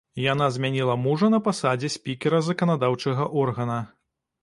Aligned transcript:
Яна 0.21 0.45
змяніла 0.55 0.95
мужа 1.03 1.29
на 1.35 1.39
пасадзе 1.49 1.93
спікера 1.99 2.43
заканадаўчага 2.51 3.33
органа. 3.47 3.81